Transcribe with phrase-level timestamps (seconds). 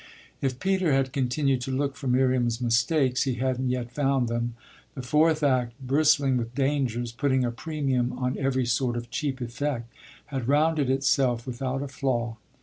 [0.41, 4.55] If Peter had continued to look for Miriam's mistakes he hadn't yet found them:
[4.95, 9.93] the fourth act, bristling with dangers, putting a premium on every sort of cheap effect,
[10.25, 12.37] had rounded itself without a flaw.